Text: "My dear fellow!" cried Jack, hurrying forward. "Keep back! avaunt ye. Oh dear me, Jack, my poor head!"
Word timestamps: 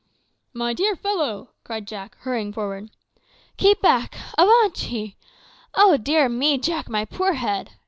"My 0.55 0.73
dear 0.73 0.95
fellow!" 0.95 1.51
cried 1.63 1.85
Jack, 1.87 2.17
hurrying 2.21 2.53
forward. 2.53 2.89
"Keep 3.57 3.83
back! 3.83 4.15
avaunt 4.35 4.89
ye. 4.91 5.15
Oh 5.75 5.95
dear 5.95 6.27
me, 6.27 6.57
Jack, 6.57 6.89
my 6.89 7.05
poor 7.05 7.33
head!" 7.33 7.73